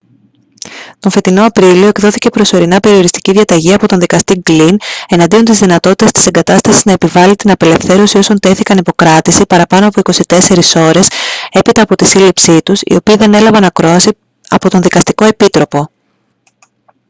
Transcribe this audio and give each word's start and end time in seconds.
τον 0.99 1.11
φετινό 1.11 1.45
απρίλιο 1.45 1.87
εκδόθηκε 1.87 2.29
προσωρινά 2.29 2.79
περιοριστική 2.79 3.31
διαταγή 3.31 3.73
από 3.73 3.87
τον 3.87 3.99
δικαστή 3.99 4.39
γκλιν 4.41 4.77
εναντίον 5.07 5.43
της 5.45 5.59
δυνατότητας 5.59 6.11
της 6.11 6.25
εγκατάστασης 6.25 6.85
να 6.85 6.91
επιβάλει 6.91 7.35
την 7.35 7.51
απελευθέρωση 7.51 8.17
όσων 8.17 8.39
τέθηκαν 8.39 8.77
υπό 8.77 8.91
κράτηση 8.95 9.45
παραπάνω 9.49 9.87
από 9.87 10.01
24 10.29 10.37
ώρες 10.75 11.09
έπειτα 11.51 11.81
από 11.81 11.95
τη 11.95 12.05
σύλληψή 12.05 12.61
τους 12.61 12.79
οι 12.83 12.95
οποίοι 12.95 13.15
δεν 13.15 13.33
έλαβαν 13.33 13.63
ακρόαση 13.63 14.11
από 14.49 14.69
τον 14.69 14.81
δικαστικό 14.81 15.25
επίτροπο 15.25 15.89